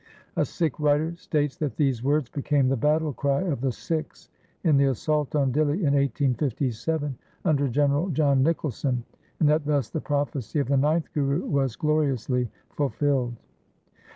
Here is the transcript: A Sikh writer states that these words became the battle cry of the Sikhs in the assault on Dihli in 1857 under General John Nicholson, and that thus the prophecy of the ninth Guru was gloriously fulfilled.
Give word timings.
A 0.35 0.43
Sikh 0.45 0.79
writer 0.79 1.15
states 1.15 1.57
that 1.57 1.75
these 1.75 2.03
words 2.03 2.27
became 2.27 2.67
the 2.69 2.75
battle 2.75 3.13
cry 3.13 3.41
of 3.43 3.61
the 3.61 3.71
Sikhs 3.71 4.29
in 4.63 4.77
the 4.77 4.85
assault 4.85 5.35
on 5.35 5.51
Dihli 5.51 5.73
in 5.77 5.93
1857 5.93 7.15
under 7.45 7.67
General 7.67 8.09
John 8.09 8.41
Nicholson, 8.41 9.03
and 9.39 9.47
that 9.47 9.65
thus 9.67 9.91
the 9.91 10.01
prophecy 10.01 10.57
of 10.57 10.69
the 10.69 10.75
ninth 10.75 11.13
Guru 11.13 11.45
was 11.45 11.75
gloriously 11.75 12.49
fulfilled. 12.71 13.35